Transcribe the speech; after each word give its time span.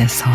집에서 0.00 0.30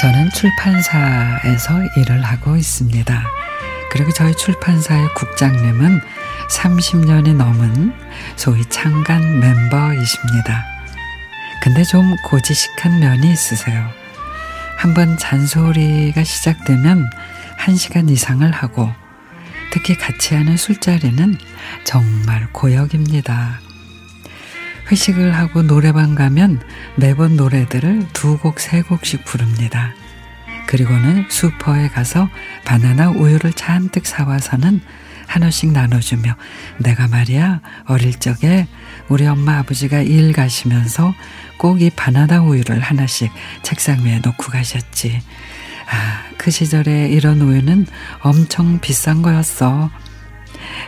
저는 0.00 0.30
출판사에서 0.30 1.74
일을 1.96 2.22
하고 2.22 2.56
있습니다. 2.56 3.22
그리고 3.90 4.12
저희 4.12 4.34
출판사의 4.34 5.14
국장님은 5.14 6.00
30년이 6.50 7.34
넘은 7.34 7.92
소위 8.36 8.64
창간 8.66 9.40
멤버이십니다. 9.40 10.64
근데 11.62 11.82
좀 11.84 12.16
고지식한 12.24 13.00
면이 13.00 13.30
있으세요. 13.32 13.90
한번 14.78 15.18
잔소리가 15.18 16.24
시작되면 16.24 17.10
1시간 17.58 18.08
이상을 18.10 18.50
하고 18.50 18.90
특히 19.72 19.96
같이 19.96 20.34
하는 20.34 20.56
술자리는 20.56 21.36
정말 21.84 22.48
고역입니다. 22.52 23.60
회식을 24.90 25.36
하고 25.36 25.62
노래방 25.62 26.14
가면 26.14 26.62
매번 26.96 27.36
노래들을 27.36 28.08
두 28.12 28.38
곡, 28.38 28.58
세 28.58 28.82
곡씩 28.82 29.24
부릅니다. 29.24 29.94
그리고는 30.70 31.26
슈퍼에 31.28 31.88
가서 31.88 32.28
바나나 32.64 33.10
우유를 33.10 33.54
잔뜩 33.54 34.06
사와서는 34.06 34.80
하나씩 35.26 35.72
나눠주며 35.72 36.36
내가 36.78 37.08
말이야 37.08 37.60
어릴 37.86 38.20
적에 38.20 38.68
우리 39.08 39.26
엄마 39.26 39.58
아버지가 39.58 40.00
일 40.02 40.32
가시면서 40.32 41.12
꼭 41.58 41.82
이 41.82 41.90
바나나 41.90 42.42
우유를 42.42 42.78
하나씩 42.78 43.32
책상 43.62 44.04
위에 44.04 44.20
놓고 44.24 44.52
가셨지. 44.52 45.20
아, 45.90 46.22
그 46.38 46.52
시절에 46.52 47.08
이런 47.08 47.40
우유는 47.40 47.86
엄청 48.20 48.78
비싼 48.78 49.22
거였어. 49.22 49.90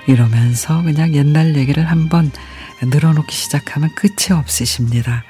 이러면서 0.06 0.80
그냥 0.82 1.12
옛날 1.12 1.56
얘기를 1.56 1.90
한번 1.90 2.30
늘어놓기 2.82 3.34
시작하면 3.34 3.92
끝이 3.96 4.30
없으십니다. 4.30 5.24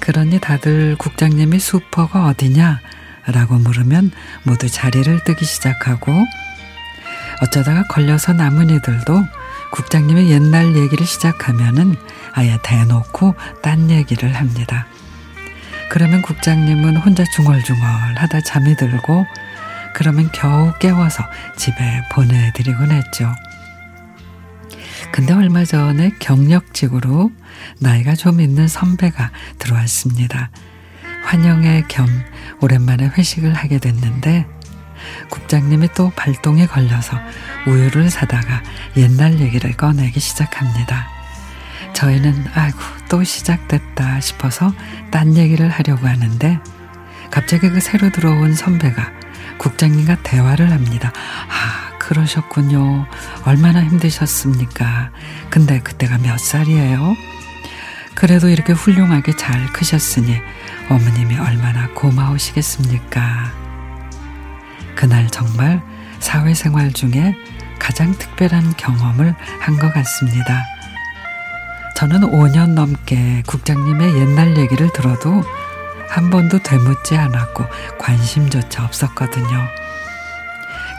그러니 0.00 0.40
다들 0.40 0.96
국장님이 0.96 1.58
슈퍼가 1.58 2.24
어디냐? 2.28 2.80
라고 3.26 3.56
물으면 3.56 4.10
모두 4.44 4.68
자리를 4.68 5.24
뜨기 5.24 5.44
시작하고 5.44 6.12
어쩌다가 7.42 7.84
걸려서 7.84 8.32
남은 8.32 8.70
이들도 8.70 9.24
국장님의 9.72 10.30
옛날 10.30 10.74
얘기를 10.76 11.06
시작하면은 11.06 11.94
아예 12.32 12.58
대놓고 12.62 13.34
딴 13.62 13.90
얘기를 13.90 14.34
합니다. 14.34 14.86
그러면 15.90 16.22
국장님은 16.22 16.96
혼자 16.98 17.24
중얼중얼 17.34 17.82
하다 18.16 18.40
잠이 18.42 18.76
들고 18.76 19.26
그러면 19.94 20.30
겨우 20.32 20.72
깨워서 20.78 21.24
집에 21.56 22.02
보내드리곤 22.12 22.92
했죠. 22.92 23.32
근데 25.12 25.32
얼마 25.32 25.64
전에 25.64 26.12
경력직으로 26.20 27.32
나이가 27.80 28.14
좀 28.14 28.40
있는 28.40 28.68
선배가 28.68 29.30
들어왔습니다. 29.58 30.50
환영회 31.24 31.84
겸 31.88 32.06
오랜만에 32.60 33.06
회식을 33.16 33.54
하게 33.54 33.78
됐는데 33.78 34.46
국장님이 35.30 35.88
또 35.94 36.10
발동에 36.14 36.66
걸려서 36.66 37.18
우유를 37.66 38.10
사다가 38.10 38.62
옛날 38.96 39.40
얘기를 39.40 39.72
꺼내기 39.72 40.20
시작합니다. 40.20 41.08
저희는 41.92 42.46
아이고 42.54 42.78
또 43.08 43.24
시작됐다 43.24 44.20
싶어서 44.20 44.72
딴 45.10 45.36
얘기를 45.36 45.68
하려고 45.68 46.06
하는데 46.06 46.58
갑자기 47.30 47.70
그 47.70 47.80
새로 47.80 48.10
들어온 48.10 48.54
선배가 48.54 49.12
국장님과 49.58 50.22
대화를 50.22 50.70
합니다. 50.72 51.12
아, 51.48 51.98
그러셨군요. 51.98 53.06
얼마나 53.44 53.82
힘드셨습니까? 53.84 55.10
근데 55.48 55.80
그때가 55.80 56.18
몇 56.18 56.38
살이에요? 56.38 57.14
그래도 58.20 58.50
이렇게 58.50 58.74
훌륭하게 58.74 59.34
잘 59.34 59.66
크셨으니 59.72 60.42
어머님이 60.90 61.38
얼마나 61.38 61.88
고마우시겠습니까? 61.94 63.50
그날 64.94 65.26
정말 65.28 65.80
사회생활 66.18 66.92
중에 66.92 67.34
가장 67.78 68.12
특별한 68.18 68.74
경험을 68.76 69.34
한 69.58 69.78
것 69.78 69.94
같습니다. 69.94 70.62
저는 71.96 72.20
5년 72.30 72.74
넘게 72.74 73.42
국장님의 73.46 74.14
옛날 74.14 74.54
얘기를 74.58 74.92
들어도 74.92 75.42
한 76.10 76.28
번도 76.28 76.58
되묻지 76.62 77.16
않았고 77.16 77.64
관심조차 77.98 78.84
없었거든요. 78.84 79.66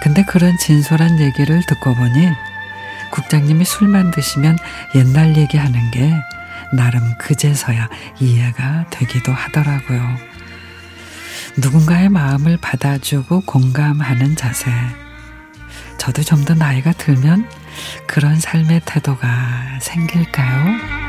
근데 0.02 0.24
그런 0.26 0.58
진솔한 0.58 1.20
얘기를 1.20 1.62
듣고 1.68 1.94
보니 1.94 2.30
국장님이 3.12 3.64
술만 3.64 4.10
드시면 4.10 4.58
옛날 4.96 5.38
얘기하는 5.38 5.92
게 5.92 6.16
나름 6.74 7.02
그제서야 7.18 7.90
이해가 8.20 8.86
되기도 8.90 9.32
하더라고요. 9.32 10.02
누군가의 11.58 12.10
마음을 12.10 12.58
받아주고 12.58 13.42
공감하는 13.42 14.36
자세. 14.36 14.72
저도 15.98 16.24
좀 16.24 16.46
더 16.46 16.56
나이가 16.56 16.92
들면 16.94 17.48
그런 18.08 18.40
삶의 18.40 18.82
태도가 18.86 19.80
생길까요? 19.82 21.01